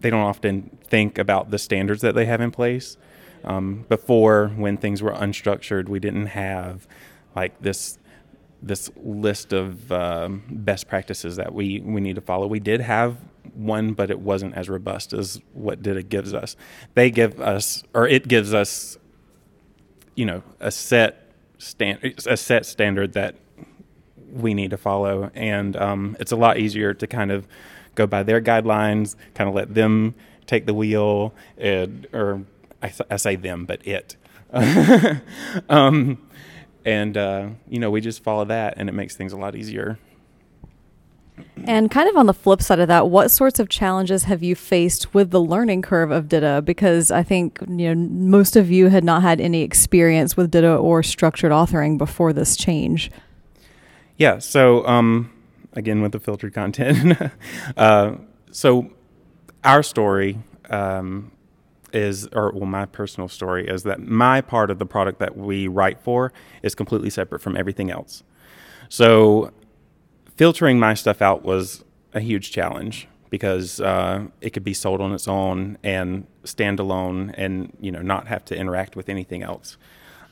they 0.00 0.10
don't 0.10 0.20
often 0.20 0.78
think 0.84 1.16
about 1.16 1.50
the 1.50 1.58
standards 1.58 2.02
that 2.02 2.14
they 2.14 2.26
have 2.26 2.42
in 2.42 2.50
place. 2.50 2.98
Um, 3.46 3.84
before, 3.88 4.48
when 4.56 4.76
things 4.76 5.00
were 5.02 5.12
unstructured, 5.12 5.88
we 5.88 6.00
didn't 6.00 6.26
have 6.26 6.86
like 7.36 7.60
this 7.62 7.98
this 8.62 8.90
list 8.96 9.52
of 9.52 9.92
um, 9.92 10.42
best 10.50 10.88
practices 10.88 11.36
that 11.36 11.54
we, 11.54 11.78
we 11.80 12.00
need 12.00 12.14
to 12.16 12.22
follow. 12.22 12.46
We 12.46 12.58
did 12.58 12.80
have 12.80 13.16
one, 13.54 13.92
but 13.92 14.10
it 14.10 14.18
wasn't 14.18 14.54
as 14.54 14.68
robust 14.68 15.12
as 15.12 15.40
what 15.52 15.82
DITA 15.82 16.04
gives 16.04 16.32
us. 16.32 16.56
They 16.94 17.10
give 17.10 17.38
us, 17.38 17.84
or 17.94 18.08
it 18.08 18.26
gives 18.26 18.54
us, 18.54 18.98
you 20.16 20.24
know, 20.24 20.42
a 20.58 20.72
set 20.72 21.30
stand, 21.58 22.14
a 22.26 22.36
set 22.36 22.64
standard 22.66 23.12
that 23.12 23.36
we 24.32 24.54
need 24.54 24.70
to 24.70 24.78
follow, 24.78 25.30
and 25.34 25.76
um, 25.76 26.16
it's 26.18 26.32
a 26.32 26.36
lot 26.36 26.58
easier 26.58 26.92
to 26.94 27.06
kind 27.06 27.30
of 27.30 27.46
go 27.94 28.06
by 28.06 28.22
their 28.24 28.40
guidelines, 28.40 29.14
kind 29.34 29.48
of 29.48 29.54
let 29.54 29.74
them 29.74 30.14
take 30.46 30.64
the 30.66 30.74
wheel, 30.74 31.34
and, 31.58 32.06
or 32.12 32.40
I, 32.82 32.92
I 33.10 33.16
say 33.16 33.36
them, 33.36 33.64
but 33.64 33.86
it. 33.86 34.16
um, 35.68 36.18
and, 36.84 37.16
uh, 37.16 37.48
you 37.68 37.78
know, 37.80 37.90
we 37.90 38.00
just 38.00 38.22
follow 38.22 38.44
that 38.46 38.74
and 38.76 38.88
it 38.88 38.92
makes 38.92 39.16
things 39.16 39.32
a 39.32 39.36
lot 39.36 39.56
easier. 39.56 39.98
And 41.64 41.90
kind 41.90 42.08
of 42.08 42.16
on 42.16 42.24
the 42.26 42.32
flip 42.34 42.62
side 42.62 42.78
of 42.80 42.88
that, 42.88 43.10
what 43.10 43.30
sorts 43.30 43.58
of 43.58 43.68
challenges 43.68 44.24
have 44.24 44.42
you 44.42 44.54
faced 44.54 45.12
with 45.12 45.30
the 45.32 45.40
learning 45.40 45.82
curve 45.82 46.10
of 46.10 46.28
DITA? 46.28 46.62
Because 46.64 47.10
I 47.10 47.22
think 47.22 47.58
you 47.68 47.94
know 47.94 47.94
most 47.94 48.56
of 48.56 48.70
you 48.70 48.88
had 48.88 49.04
not 49.04 49.20
had 49.20 49.38
any 49.38 49.60
experience 49.60 50.34
with 50.34 50.50
DITA 50.50 50.76
or 50.76 51.02
structured 51.02 51.52
authoring 51.52 51.98
before 51.98 52.32
this 52.32 52.56
change. 52.56 53.10
Yeah. 54.16 54.38
So 54.38 54.86
um, 54.86 55.30
again, 55.74 56.00
with 56.00 56.12
the 56.12 56.20
filtered 56.20 56.54
content, 56.54 57.18
uh, 57.76 58.12
so 58.50 58.90
our 59.62 59.82
story 59.82 60.38
um, 60.70 61.32
is, 61.96 62.28
or 62.32 62.50
well, 62.52 62.66
my 62.66 62.84
personal 62.86 63.28
story 63.28 63.66
is 63.66 63.82
that 63.84 63.98
my 64.00 64.40
part 64.40 64.70
of 64.70 64.78
the 64.78 64.86
product 64.86 65.18
that 65.18 65.36
we 65.36 65.66
write 65.66 65.98
for 66.00 66.32
is 66.62 66.74
completely 66.74 67.10
separate 67.10 67.40
from 67.40 67.56
everything 67.56 67.90
else. 67.90 68.22
So 68.88 69.50
filtering 70.36 70.78
my 70.78 70.94
stuff 70.94 71.20
out 71.22 71.42
was 71.42 71.84
a 72.14 72.20
huge 72.20 72.50
challenge 72.52 73.08
because 73.30 73.80
uh, 73.80 74.26
it 74.40 74.50
could 74.50 74.62
be 74.64 74.74
sold 74.74 75.00
on 75.00 75.12
its 75.12 75.26
own 75.26 75.78
and 75.82 76.26
standalone 76.44 77.34
and 77.36 77.72
you 77.80 77.90
know 77.90 78.00
not 78.02 78.28
have 78.28 78.44
to 78.44 78.56
interact 78.56 78.94
with 78.94 79.08
anything 79.08 79.42
else 79.42 79.76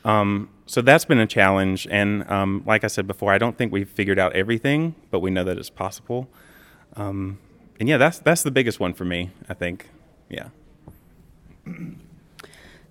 um, 0.05 0.47
so 0.65 0.81
that's 0.81 1.03
been 1.03 1.19
a 1.19 1.27
challenge 1.27 1.85
and 1.91 2.27
um, 2.31 2.63
like 2.65 2.85
i 2.85 2.87
said 2.87 3.05
before 3.05 3.33
i 3.33 3.37
don't 3.37 3.57
think 3.57 3.69
we've 3.73 3.89
figured 3.89 4.17
out 4.17 4.31
everything 4.31 4.95
but 5.11 5.19
we 5.19 5.29
know 5.29 5.43
that 5.43 5.57
it's 5.57 5.69
possible 5.69 6.29
um, 6.95 7.37
and 7.81 7.89
yeah 7.89 7.97
that's 7.97 8.19
that's 8.19 8.43
the 8.43 8.49
biggest 8.51 8.79
one 8.79 8.93
for 8.93 9.03
me 9.03 9.29
i 9.49 9.53
think 9.53 9.89
yeah 10.29 10.47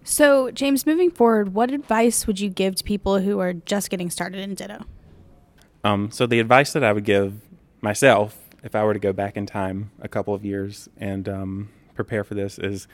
so, 0.07 0.51
James, 0.51 0.85
moving 0.85 1.11
forward, 1.11 1.55
what 1.55 1.71
advice 1.71 2.27
would 2.27 2.39
you 2.39 2.51
give 2.51 2.75
to 2.77 2.85
people 2.85 3.21
who 3.21 3.39
are 3.39 3.55
just 3.55 3.89
getting 3.89 4.11
started 4.11 4.41
in 4.41 4.55
DITA? 4.55 4.85
Um, 5.83 6.11
so, 6.11 6.27
the 6.27 6.41
advice 6.41 6.75
that 6.75 6.85
I 6.85 6.93
would 6.93 7.05
give 7.05 7.35
myself, 7.81 8.37
if 8.63 8.75
I 8.75 8.85
were 8.85 8.93
to 8.93 8.99
go 9.01 9.13
back 9.13 9.37
in 9.37 9.47
time 9.47 9.91
a 10.03 10.09
couple 10.09 10.35
of 10.35 10.45
years 10.45 10.89
and 10.99 11.27
um, 11.29 11.69
prepare 11.95 12.23
for 12.23 12.35
this, 12.35 12.59
is 12.59 12.87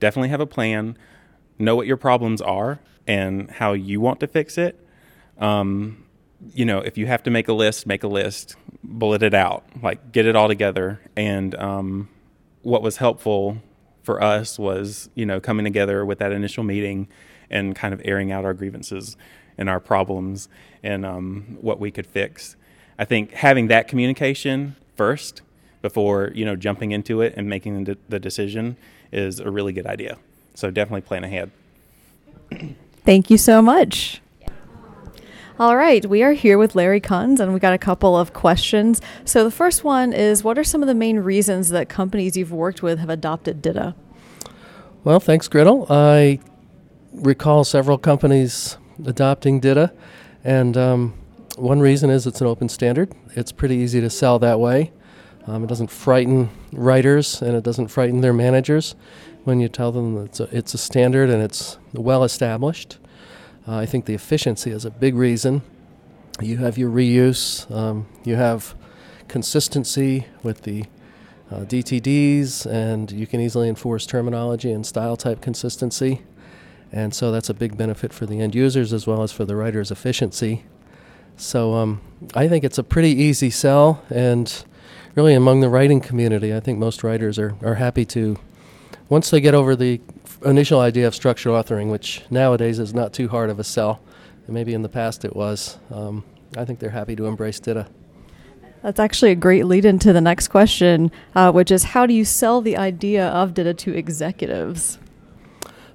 definitely 0.00 0.30
have 0.30 0.40
a 0.40 0.46
plan, 0.46 0.96
know 1.58 1.76
what 1.76 1.86
your 1.86 1.98
problems 1.98 2.40
are 2.40 2.78
and 3.06 3.50
how 3.50 3.74
you 3.74 4.00
want 4.00 4.20
to 4.20 4.26
fix 4.26 4.56
it. 4.56 4.82
Um, 5.38 6.04
you 6.54 6.64
know, 6.64 6.78
if 6.78 6.96
you 6.96 7.06
have 7.06 7.22
to 7.24 7.30
make 7.30 7.48
a 7.48 7.52
list, 7.52 7.86
make 7.86 8.02
a 8.02 8.08
list, 8.08 8.56
bullet 8.82 9.22
it 9.22 9.34
out, 9.34 9.64
like 9.82 10.10
get 10.12 10.24
it 10.26 10.34
all 10.34 10.48
together. 10.48 11.00
And 11.16 11.54
um, 11.56 12.08
what 12.62 12.80
was 12.82 12.96
helpful 12.96 13.58
for 14.06 14.22
us 14.22 14.56
was, 14.58 15.10
you 15.16 15.26
know, 15.26 15.40
coming 15.40 15.64
together 15.64 16.06
with 16.06 16.20
that 16.20 16.30
initial 16.32 16.62
meeting 16.62 17.08
and 17.50 17.74
kind 17.74 17.92
of 17.92 18.00
airing 18.04 18.30
out 18.30 18.44
our 18.44 18.54
grievances 18.54 19.16
and 19.58 19.68
our 19.68 19.80
problems 19.80 20.48
and 20.84 21.04
um, 21.04 21.58
what 21.60 21.80
we 21.80 21.90
could 21.90 22.06
fix. 22.06 22.54
I 23.00 23.04
think 23.04 23.32
having 23.32 23.66
that 23.66 23.88
communication 23.88 24.76
first 24.96 25.42
before 25.82 26.30
you 26.34 26.44
know 26.44 26.56
jumping 26.56 26.90
into 26.92 27.20
it 27.20 27.34
and 27.36 27.48
making 27.48 27.84
the, 27.84 27.98
the 28.08 28.18
decision 28.18 28.76
is 29.12 29.40
a 29.40 29.50
really 29.50 29.72
good 29.72 29.86
idea. 29.86 30.18
So 30.54 30.70
definitely 30.70 31.02
plan 31.02 31.24
ahead. 31.24 31.50
Thank 33.04 33.28
you 33.28 33.38
so 33.38 33.60
much. 33.60 34.20
All 35.58 35.74
right, 35.74 36.04
we 36.04 36.22
are 36.22 36.34
here 36.34 36.58
with 36.58 36.74
Larry 36.74 37.00
Kunz, 37.00 37.40
and 37.40 37.54
we 37.54 37.60
got 37.60 37.72
a 37.72 37.78
couple 37.78 38.14
of 38.14 38.34
questions. 38.34 39.00
So 39.24 39.42
the 39.42 39.50
first 39.50 39.84
one 39.84 40.12
is, 40.12 40.44
what 40.44 40.58
are 40.58 40.64
some 40.64 40.82
of 40.82 40.86
the 40.86 40.94
main 40.94 41.20
reasons 41.20 41.70
that 41.70 41.88
companies 41.88 42.36
you've 42.36 42.52
worked 42.52 42.82
with 42.82 42.98
have 42.98 43.08
adopted 43.08 43.62
DITA? 43.62 43.94
Well, 45.02 45.18
thanks, 45.18 45.48
Gretyl. 45.48 45.86
I 45.88 46.40
recall 47.14 47.64
several 47.64 47.96
companies 47.96 48.76
adopting 49.06 49.58
DITA, 49.60 49.92
and 50.44 50.76
um, 50.76 51.14
one 51.56 51.80
reason 51.80 52.10
is 52.10 52.26
it's 52.26 52.42
an 52.42 52.46
open 52.46 52.68
standard. 52.68 53.14
It's 53.32 53.50
pretty 53.50 53.76
easy 53.76 54.02
to 54.02 54.10
sell 54.10 54.38
that 54.40 54.60
way. 54.60 54.92
Um, 55.46 55.64
it 55.64 55.68
doesn't 55.68 55.90
frighten 55.90 56.50
writers, 56.70 57.40
and 57.40 57.56
it 57.56 57.64
doesn't 57.64 57.88
frighten 57.88 58.20
their 58.20 58.34
managers 58.34 58.94
when 59.44 59.60
you 59.60 59.70
tell 59.70 59.90
them 59.90 60.16
that 60.16 60.24
it's 60.24 60.40
a, 60.40 60.48
it's 60.54 60.74
a 60.74 60.78
standard 60.78 61.30
and 61.30 61.42
it's 61.42 61.78
well 61.94 62.24
established. 62.24 62.98
Uh, 63.68 63.76
I 63.78 63.86
think 63.86 64.04
the 64.04 64.14
efficiency 64.14 64.70
is 64.70 64.84
a 64.84 64.90
big 64.90 65.16
reason. 65.16 65.62
You 66.40 66.58
have 66.58 66.78
your 66.78 66.90
reuse, 66.90 67.68
um, 67.74 68.06
you 68.24 68.36
have 68.36 68.74
consistency 69.26 70.26
with 70.42 70.62
the 70.62 70.84
uh, 71.50 71.60
DTDs, 71.60 72.66
and 72.66 73.10
you 73.10 73.26
can 73.26 73.40
easily 73.40 73.68
enforce 73.68 74.06
terminology 74.06 74.70
and 74.70 74.86
style 74.86 75.16
type 75.16 75.40
consistency. 75.40 76.22
And 76.92 77.12
so 77.12 77.32
that's 77.32 77.48
a 77.48 77.54
big 77.54 77.76
benefit 77.76 78.12
for 78.12 78.26
the 78.26 78.40
end 78.40 78.54
users 78.54 78.92
as 78.92 79.06
well 79.06 79.22
as 79.22 79.32
for 79.32 79.44
the 79.44 79.56
writer's 79.56 79.90
efficiency. 79.90 80.64
So 81.36 81.74
um, 81.74 82.00
I 82.34 82.46
think 82.46 82.62
it's 82.62 82.78
a 82.78 82.84
pretty 82.84 83.14
easy 83.20 83.50
sell, 83.50 84.04
and 84.10 84.64
really 85.16 85.34
among 85.34 85.60
the 85.60 85.68
writing 85.68 86.00
community, 86.00 86.54
I 86.54 86.60
think 86.60 86.78
most 86.78 87.02
writers 87.02 87.36
are, 87.38 87.56
are 87.64 87.74
happy 87.74 88.04
to 88.06 88.38
once 89.08 89.30
they 89.30 89.40
get 89.40 89.54
over 89.54 89.76
the 89.76 90.00
initial 90.44 90.80
idea 90.80 91.06
of 91.06 91.14
structured 91.14 91.52
authoring, 91.52 91.90
which 91.90 92.22
nowadays 92.30 92.78
is 92.78 92.92
not 92.92 93.12
too 93.12 93.28
hard 93.28 93.50
of 93.50 93.58
a 93.58 93.64
sell, 93.64 94.00
and 94.46 94.54
maybe 94.54 94.74
in 94.74 94.82
the 94.82 94.88
past 94.88 95.24
it 95.24 95.34
was, 95.34 95.78
um, 95.92 96.24
I 96.56 96.64
think 96.64 96.78
they're 96.78 96.90
happy 96.90 97.16
to 97.16 97.26
embrace 97.26 97.60
DITA. 97.60 97.86
That's 98.82 99.00
actually 99.00 99.30
a 99.32 99.36
great 99.36 99.66
lead 99.66 99.84
into 99.84 100.12
the 100.12 100.20
next 100.20 100.48
question, 100.48 101.10
uh, 101.34 101.50
which 101.50 101.70
is 101.70 101.84
how 101.84 102.06
do 102.06 102.14
you 102.14 102.24
sell 102.24 102.60
the 102.60 102.76
idea 102.76 103.28
of 103.28 103.54
DITA 103.54 103.74
to 103.74 103.96
executives? 103.96 104.98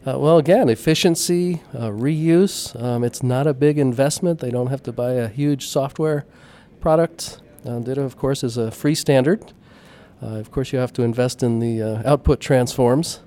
Uh, 0.05 0.17
well, 0.17 0.39
again, 0.39 0.67
efficiency, 0.67 1.61
uh, 1.77 1.89
reuse. 1.89 2.81
Um, 2.81 3.03
it's 3.03 3.21
not 3.21 3.45
a 3.45 3.53
big 3.53 3.77
investment. 3.77 4.39
They 4.39 4.49
don't 4.49 4.67
have 4.67 4.81
to 4.83 4.91
buy 4.91 5.11
a 5.13 5.27
huge 5.27 5.67
software 5.67 6.25
product. 6.79 7.39
Uh, 7.65 7.79
DITA, 7.79 8.01
of 8.01 8.17
course, 8.17 8.43
is 8.43 8.57
a 8.57 8.71
free 8.71 8.95
standard. 8.95 9.53
Uh, 10.23 10.35
of 10.37 10.51
course, 10.51 10.71
you 10.71 10.77
have 10.77 10.93
to 10.93 11.01
invest 11.01 11.41
in 11.41 11.59
the 11.59 11.81
uh, 11.81 12.01
output 12.05 12.39
transforms. 12.39 13.21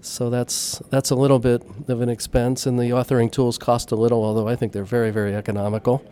So 0.00 0.28
that's 0.30 0.80
that's 0.90 1.10
a 1.10 1.14
little 1.14 1.38
bit 1.38 1.62
of 1.88 2.00
an 2.00 2.08
expense, 2.08 2.66
and 2.66 2.78
the 2.78 2.90
authoring 2.90 3.30
tools 3.30 3.58
cost 3.58 3.92
a 3.92 3.96
little, 3.96 4.24
although 4.24 4.48
I 4.48 4.56
think 4.56 4.72
they're 4.72 4.82
very 4.84 5.10
very 5.10 5.34
economical. 5.34 6.02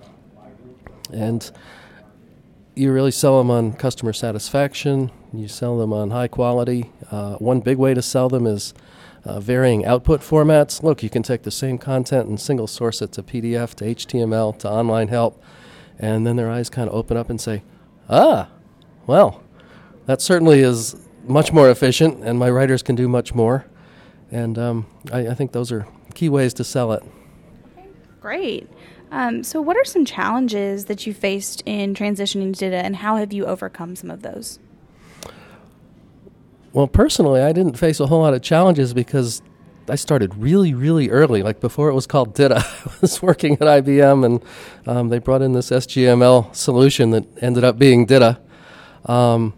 And 1.13 1.51
you 2.77 2.93
really 2.93 3.11
sell 3.11 3.39
them 3.39 3.51
on 3.51 3.73
customer 3.73 4.13
satisfaction. 4.13 5.11
You 5.33 5.49
sell 5.49 5.79
them 5.79 5.93
on 5.93 6.11
high 6.11 6.29
quality. 6.29 6.93
Uh, 7.11 7.35
one 7.37 7.61
big 7.61 7.79
way 7.79 7.95
to 7.95 8.03
sell 8.03 8.29
them 8.29 8.47
is 8.47 8.75
uh, 9.25 9.41
varying 9.41 9.85
output 9.85 10.21
formats. 10.21 10.83
Look, 10.83 11.03
you 11.03 11.11
can 11.11 11.23
take 11.25 11.43
the 11.43 11.51
same 11.51 11.77
content 11.79 12.29
and 12.29 12.39
single 12.39 12.67
source 12.69 13.03
it 13.03 13.11
to 13.13 13.23
PDF, 13.23 13.75
to 13.77 13.85
HTML, 13.95 14.57
to 14.61 14.69
online 14.71 15.09
help, 15.09 15.43
and 15.99 16.25
then 16.27 16.37
their 16.37 16.51
eyes 16.51 16.71
kind 16.71 16.89
of 16.89 16.95
open 16.95 17.17
up 17.17 17.31
and 17.31 17.41
say, 17.41 17.63
"Ah, 18.09 18.49
well, 19.07 19.43
that 20.09 20.23
certainly 20.23 20.61
is 20.61 20.97
much 21.27 21.53
more 21.53 21.69
efficient, 21.71 22.25
and 22.25 22.39
my 22.39 22.49
writers 22.49 22.83
can 22.83 22.97
do 22.97 23.07
much 23.09 23.35
more. 23.35 23.67
And 24.33 24.59
um, 24.59 24.87
I, 25.13 25.29
I, 25.29 25.35
think 25.35 25.53
those 25.53 25.71
are 25.71 25.87
key 26.15 26.31
ways 26.31 26.55
to 26.55 26.65
sell 26.65 26.93
it. 26.93 27.03
Great. 28.21 28.69
Um, 29.11 29.45
so, 29.45 29.61
what 29.61 29.77
are 29.77 29.85
some 29.85 30.07
challenges 30.07 30.87
that 30.87 31.07
you 31.07 31.13
faced 31.13 31.63
in 31.67 31.95
transitioning 31.95 32.55
to 32.55 32.59
DITA, 32.59 32.79
and 32.79 32.97
how 32.97 33.17
have 33.17 33.35
you 33.35 33.45
overcome 33.45 33.97
some 33.97 34.11
of 34.11 34.23
those? 34.23 34.59
Well, 36.73 36.87
personally, 36.89 37.43
I 37.43 37.53
didn't 37.53 37.79
face 37.79 38.01
a 38.01 38.07
whole 38.07 38.23
lot 38.23 38.33
of 38.33 38.41
challenges 38.41 38.95
because 38.95 39.43
I 39.91 39.97
started 39.97 40.35
really, 40.37 40.73
really 40.73 41.11
early. 41.11 41.43
Like 41.43 41.61
before 41.61 41.91
it 41.91 41.95
was 41.95 42.07
called 42.07 42.35
DITA, 42.35 42.57
I 42.57 42.91
was 43.03 43.21
working 43.21 43.53
at 43.55 43.61
IBM, 43.61 44.25
and 44.25 44.43
um, 44.87 45.11
they 45.11 45.19
brought 45.19 45.43
in 45.43 45.53
this 45.53 45.69
SGML 45.69 46.55
solution 46.57 47.11
that 47.11 47.27
ended 47.43 47.63
up 47.63 47.79
being 47.79 48.07
DITA. 48.07 48.41
Um, 49.05 49.53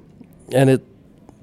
and 0.53 0.71
it 0.71 0.85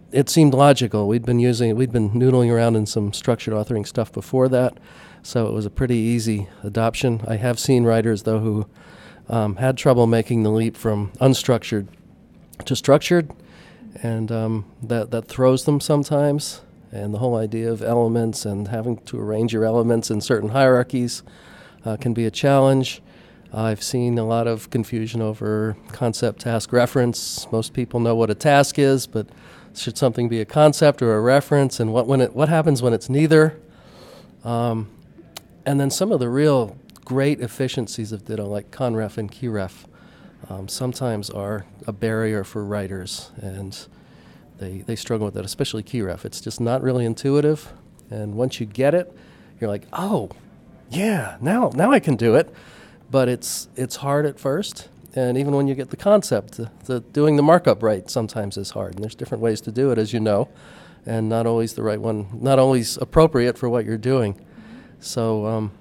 it 0.09 0.29
seemed 0.29 0.53
logical. 0.53 1.07
We'd 1.07 1.25
been 1.25 1.39
using 1.39 1.75
we'd 1.75 1.91
been 1.91 2.11
noodling 2.11 2.51
around 2.51 2.75
in 2.75 2.85
some 2.85 3.13
structured 3.13 3.53
authoring 3.53 3.85
stuff 3.85 4.11
before 4.11 4.47
that, 4.49 4.77
so 5.21 5.47
it 5.47 5.53
was 5.53 5.65
a 5.65 5.69
pretty 5.69 5.97
easy 5.97 6.47
adoption. 6.63 7.21
I 7.27 7.35
have 7.37 7.59
seen 7.59 7.83
writers 7.83 8.23
though 8.23 8.39
who 8.39 8.67
um, 9.29 9.57
had 9.57 9.77
trouble 9.77 10.07
making 10.07 10.43
the 10.43 10.51
leap 10.51 10.77
from 10.77 11.11
unstructured 11.19 11.87
to 12.65 12.75
structured, 12.75 13.31
and 14.01 14.31
um, 14.31 14.65
that 14.81 15.11
that 15.11 15.27
throws 15.27 15.65
them 15.65 15.79
sometimes. 15.79 16.61
And 16.89 17.13
the 17.13 17.17
whole 17.17 17.35
idea 17.35 17.69
of 17.69 17.81
elements 17.83 18.45
and 18.45 18.69
having 18.69 18.95
to 19.03 19.19
arrange 19.19 19.51
your 19.51 19.65
elements 19.65 20.09
in 20.09 20.21
certain 20.21 20.49
hierarchies 20.49 21.21
uh, 21.83 21.97
can 21.97 22.13
be 22.13 22.25
a 22.25 22.31
challenge. 22.31 23.01
I've 23.53 23.81
seen 23.81 24.17
a 24.17 24.25
lot 24.25 24.47
of 24.47 24.69
confusion 24.69 25.21
over 25.21 25.77
concept 25.91 26.41
task 26.41 26.73
reference. 26.73 27.49
Most 27.51 27.73
people 27.73 27.99
know 28.01 28.15
what 28.15 28.29
a 28.29 28.35
task 28.35 28.77
is, 28.77 29.07
but 29.07 29.27
should 29.73 29.97
something 29.97 30.27
be 30.27 30.41
a 30.41 30.45
concept 30.45 31.01
or 31.01 31.15
a 31.15 31.21
reference, 31.21 31.79
and 31.79 31.93
what 31.93 32.07
when 32.07 32.19
it 32.19 32.35
what 32.35 32.49
happens 32.49 32.81
when 32.81 32.93
it's 32.93 33.09
neither? 33.09 33.57
Um, 34.43 34.89
and 35.65 35.79
then 35.79 35.89
some 35.89 36.11
of 36.11 36.19
the 36.19 36.29
real 36.29 36.77
great 37.05 37.39
efficiencies 37.39 38.11
of 38.11 38.25
DITA, 38.25 38.43
like 38.43 38.71
conref 38.71 39.17
and 39.17 39.31
KeyRef, 39.31 39.85
um, 40.49 40.67
sometimes 40.67 41.29
are 41.29 41.65
a 41.85 41.93
barrier 41.93 42.43
for 42.43 42.65
writers, 42.65 43.31
and 43.41 43.77
they 44.57 44.79
they 44.79 44.95
struggle 44.95 45.25
with 45.25 45.35
that, 45.35 45.45
especially 45.45 45.83
KeyRef. 45.83 46.25
It's 46.25 46.41
just 46.41 46.59
not 46.59 46.83
really 46.83 47.05
intuitive, 47.05 47.71
and 48.09 48.35
once 48.35 48.59
you 48.59 48.65
get 48.65 48.93
it, 48.93 49.13
you're 49.61 49.69
like, 49.69 49.83
oh, 49.93 50.31
yeah, 50.89 51.37
now 51.39 51.71
now 51.75 51.91
I 51.93 52.01
can 52.01 52.17
do 52.17 52.35
it 52.35 52.53
but 53.09 53.29
it's 53.29 53.69
it's 53.75 53.97
hard 53.97 54.25
at 54.25 54.39
first 54.39 54.89
and 55.15 55.37
even 55.37 55.55
when 55.55 55.67
you 55.67 55.75
get 55.75 55.89
the 55.89 55.97
concept 55.97 56.57
the, 56.57 56.69
the, 56.85 56.99
doing 56.99 57.35
the 57.35 57.43
markup 57.43 57.81
right 57.81 58.09
sometimes 58.09 58.57
is 58.57 58.71
hard 58.71 58.95
and 58.95 59.03
there's 59.03 59.15
different 59.15 59.41
ways 59.41 59.61
to 59.61 59.71
do 59.71 59.91
it 59.91 59.97
as 59.97 60.11
you 60.13 60.19
know 60.19 60.49
and 61.05 61.29
not 61.29 61.45
always 61.45 61.73
the 61.73 61.83
right 61.83 62.01
one 62.01 62.27
not 62.33 62.59
always 62.59 62.97
appropriate 62.97 63.57
for 63.57 63.69
what 63.69 63.85
you're 63.85 63.97
doing 63.97 64.39
so 64.99 65.45
um, 65.45 65.71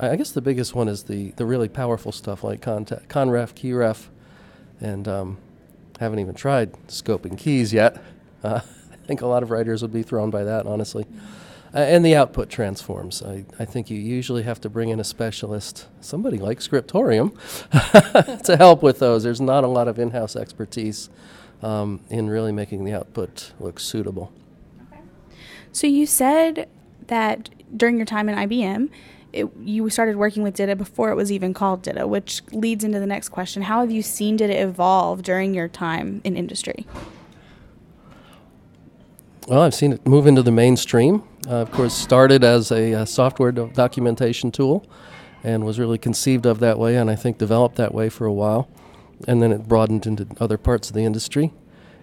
I, 0.00 0.10
I, 0.10 0.16
guess 0.16 0.32
the 0.32 0.40
biggest 0.40 0.74
one 0.74 0.88
is 0.88 1.04
the, 1.04 1.30
the 1.32 1.44
really 1.46 1.68
powerful 1.68 2.10
stuff 2.10 2.42
like 2.42 2.60
contact, 2.60 3.08
conref 3.08 3.54
keyref 3.54 4.08
and 4.80 5.06
um, 5.06 5.38
haven't 6.00 6.18
even 6.18 6.34
tried 6.34 6.72
scoping 6.88 7.38
keys 7.38 7.72
yet 7.72 8.02
uh, 8.42 8.60
i 8.92 8.96
think 9.06 9.20
a 9.20 9.26
lot 9.26 9.42
of 9.44 9.50
writers 9.52 9.82
would 9.82 9.92
be 9.92 10.02
thrown 10.02 10.30
by 10.30 10.42
that 10.42 10.66
honestly 10.66 11.06
uh, 11.74 11.78
and 11.78 12.04
the 12.04 12.14
output 12.14 12.50
transforms. 12.50 13.22
I, 13.22 13.46
I 13.58 13.64
think 13.64 13.88
you 13.88 13.98
usually 13.98 14.42
have 14.42 14.60
to 14.60 14.68
bring 14.68 14.90
in 14.90 15.00
a 15.00 15.04
specialist, 15.04 15.86
somebody 16.02 16.36
like 16.36 16.60
Scriptorium, 16.60 17.32
to 17.72 18.56
help 18.58 18.82
with 18.82 18.98
those. 18.98 19.22
There's 19.22 19.40
not 19.40 19.64
a 19.64 19.66
lot 19.66 19.88
of 19.88 19.98
in 19.98 20.10
house 20.10 20.36
expertise 20.36 21.08
um, 21.62 22.00
in 22.10 22.28
really 22.28 22.52
making 22.52 22.84
the 22.84 22.92
output 22.92 23.52
look 23.58 23.80
suitable. 23.80 24.30
Okay. 24.92 25.00
So 25.72 25.86
you 25.86 26.04
said 26.04 26.68
that 27.06 27.48
during 27.76 27.96
your 27.96 28.06
time 28.06 28.28
in 28.28 28.36
IBM, 28.36 28.90
it, 29.32 29.48
you 29.62 29.88
started 29.88 30.16
working 30.16 30.42
with 30.42 30.54
DITA 30.54 30.76
before 30.76 31.08
it 31.10 31.14
was 31.14 31.32
even 31.32 31.54
called 31.54 31.80
DITA, 31.80 32.06
which 32.06 32.42
leads 32.52 32.84
into 32.84 33.00
the 33.00 33.06
next 33.06 33.30
question. 33.30 33.62
How 33.62 33.80
have 33.80 33.90
you 33.90 34.02
seen 34.02 34.36
DITA 34.36 34.60
evolve 34.62 35.22
during 35.22 35.54
your 35.54 35.68
time 35.68 36.20
in 36.22 36.36
industry? 36.36 36.84
Well, 39.48 39.60
I've 39.62 39.74
seen 39.74 39.92
it 39.92 40.06
move 40.06 40.28
into 40.28 40.42
the 40.44 40.52
mainstream. 40.52 41.24
Uh, 41.48 41.54
of 41.54 41.72
course, 41.72 41.92
started 41.92 42.44
as 42.44 42.70
a, 42.70 42.92
a 42.92 43.00
uh, 43.00 43.04
software 43.04 43.50
do- 43.50 43.72
documentation 43.74 44.52
tool 44.52 44.86
and 45.42 45.66
was 45.66 45.80
really 45.80 45.98
conceived 45.98 46.46
of 46.46 46.60
that 46.60 46.78
way 46.78 46.94
and 46.94 47.10
I 47.10 47.16
think 47.16 47.38
developed 47.38 47.74
that 47.74 47.92
way 47.92 48.08
for 48.08 48.24
a 48.24 48.32
while. 48.32 48.68
And 49.26 49.42
then 49.42 49.50
it 49.50 49.66
broadened 49.66 50.06
into 50.06 50.28
other 50.38 50.56
parts 50.58 50.90
of 50.90 50.94
the 50.94 51.02
industry. 51.04 51.52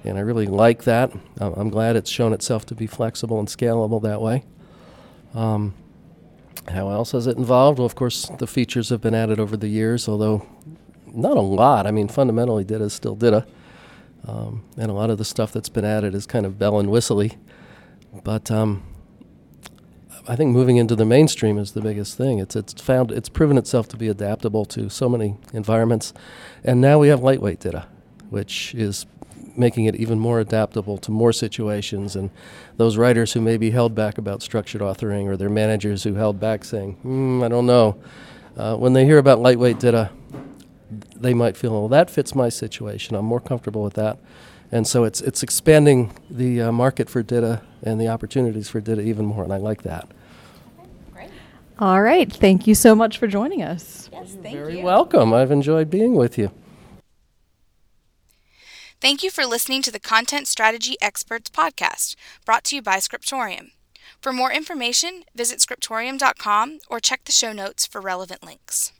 And 0.04 0.18
I 0.18 0.22
really 0.22 0.48
like 0.48 0.84
that. 0.84 1.14
Uh, 1.40 1.52
I'm 1.56 1.70
glad 1.70 1.96
it's 1.96 2.10
shown 2.10 2.34
itself 2.34 2.66
to 2.68 2.76
be 2.76 2.88
flexible 2.88 3.40
and 3.40 3.48
scalable 3.48 4.02
that 4.02 4.22
way. 4.22 4.44
Um, 5.34 5.76
how 6.68 6.90
else 6.90 7.14
has 7.14 7.26
it 7.26 7.38
involved? 7.38 7.80
Well, 7.80 7.86
of 7.86 7.96
course, 7.96 8.30
the 8.40 8.48
features 8.48 8.90
have 8.90 9.00
been 9.00 9.16
added 9.16 9.40
over 9.40 9.56
the 9.56 9.68
years, 9.70 10.10
although 10.10 10.46
not 11.14 11.38
a 11.38 11.42
lot. 11.42 11.88
I 11.88 11.92
mean, 11.92 12.10
fundamentally, 12.10 12.66
DITA 12.66 12.86
is 12.86 12.94
still 12.94 13.16
DITA. 13.16 13.46
Um, 14.28 14.64
and 14.78 14.92
a 14.92 14.94
lot 14.94 15.10
of 15.10 15.18
the 15.18 15.26
stuff 15.26 15.52
that's 15.54 15.70
been 15.70 15.86
added 15.86 16.14
is 16.14 16.26
kind 16.26 16.46
of 16.46 16.60
bell 16.60 16.80
and 16.80 16.90
whistly. 16.90 17.36
But 18.24 18.52
um, 18.52 18.84
I 20.28 20.36
think 20.36 20.52
moving 20.52 20.78
into 20.78 20.96
the 20.96 21.06
mainstream 21.06 21.58
is 21.58 21.72
the 21.72 21.82
biggest 21.82 22.18
thing. 22.18 22.40
It's 22.40 22.56
it's 22.56 22.74
found 22.82 23.12
it's 23.12 23.30
proven 23.30 23.58
itself 23.58 23.88
to 23.90 23.98
be 23.98 24.08
adaptable 24.08 24.66
to 24.66 24.90
so 24.90 25.08
many 25.10 25.36
environments, 25.54 26.14
and 26.64 26.82
now 26.82 27.00
we 27.00 27.08
have 27.10 27.22
lightweight 27.22 27.60
DITA, 27.60 27.88
which 28.30 28.74
is 28.76 29.06
making 29.56 29.86
it 29.86 29.96
even 29.96 30.18
more 30.18 30.40
adaptable 30.40 30.98
to 30.98 31.12
more 31.12 31.34
situations 31.34 32.16
and 32.16 32.30
those 32.78 32.96
writers 32.96 33.34
who 33.34 33.42
may 33.42 33.58
be 33.58 33.72
held 33.72 33.94
back 33.94 34.18
about 34.18 34.42
structured 34.42 34.80
authoring 34.80 35.26
or 35.26 35.36
their 35.36 35.50
managers 35.50 36.04
who 36.04 36.14
held 36.14 36.40
back 36.40 36.64
saying, 36.64 36.96
mm, 37.04 37.44
I 37.44 37.50
don't 37.50 37.66
know. 37.66 38.00
Uh, 38.56 38.78
when 38.78 38.94
they 38.94 39.04
hear 39.04 39.18
about 39.18 39.40
lightweight 39.40 39.78
DITA, 39.80 40.12
they 41.22 41.34
might 41.34 41.58
feel, 41.58 41.72
well, 41.72 41.88
that 41.90 42.10
fits 42.10 42.34
my 42.34 42.50
situation. 42.50 43.16
I'm 43.16 43.26
more 43.26 43.40
comfortable 43.42 43.84
with 43.84 43.96
that. 43.96 44.18
And 44.72 44.88
so 44.88 45.04
it's, 45.04 45.22
it's 45.22 45.42
expanding 45.44 46.16
the 46.30 46.62
uh, 46.64 46.72
market 46.72 47.10
for 47.10 47.22
DITA 47.24 47.62
and 47.84 48.00
the 48.00 48.08
opportunities 48.08 48.70
for 48.70 48.80
DITA 48.80 49.02
even 49.02 49.26
more, 49.26 49.44
and 49.44 49.52
I 49.54 49.58
like 49.58 49.84
that. 49.84 50.08
All 51.80 52.02
right. 52.02 52.30
Thank 52.32 52.68
you 52.68 52.76
so 52.76 52.94
much 52.94 53.18
for 53.18 53.26
joining 53.26 53.62
us. 53.62 54.10
Yes, 54.12 54.36
thank 54.44 54.54
You're 54.54 54.66
very 54.66 54.78
you. 54.80 54.84
welcome. 54.84 55.34
I've 55.34 55.50
enjoyed 55.50 55.90
being 55.90 56.14
with 56.14 56.38
you. 56.38 56.52
Thank 59.00 59.24
you 59.24 59.32
for 59.32 59.46
listening 59.46 59.82
to 59.84 59.92
the 59.92 60.00
Content 60.00 60.46
Strategy 60.50 60.98
Experts 61.02 61.50
podcast, 61.50 62.18
brought 62.46 62.66
to 62.66 62.76
you 62.76 62.82
by 62.82 63.00
Scriptorium. 63.00 63.72
For 64.22 64.34
more 64.34 64.52
information, 64.52 65.24
visit 65.34 65.62
scriptorium.com 65.62 66.80
or 66.90 67.00
check 67.00 67.24
the 67.24 67.32
show 67.32 67.54
notes 67.54 67.86
for 67.86 68.02
relevant 68.02 68.44
links. 68.44 68.92